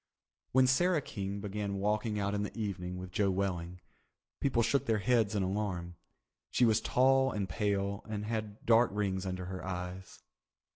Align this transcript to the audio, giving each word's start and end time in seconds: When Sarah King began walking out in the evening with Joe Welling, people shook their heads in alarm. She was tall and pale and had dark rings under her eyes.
When 0.51 0.65
Sarah 0.65 0.99
King 1.03 1.41
began 1.41 1.75
walking 1.75 2.17
out 2.19 2.33
in 2.33 2.41
the 2.41 2.57
evening 2.59 2.97
with 2.97 3.11
Joe 3.11 3.29
Welling, 3.29 3.81
people 4.39 4.63
shook 4.63 4.87
their 4.87 4.97
heads 4.97 5.35
in 5.35 5.43
alarm. 5.43 5.93
She 6.49 6.65
was 6.65 6.81
tall 6.81 7.31
and 7.31 7.47
pale 7.47 8.03
and 8.09 8.25
had 8.25 8.65
dark 8.65 8.89
rings 8.93 9.27
under 9.27 9.45
her 9.45 9.63
eyes. 9.63 10.23